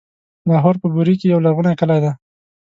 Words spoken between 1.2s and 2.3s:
يو لرغونی کلی دی.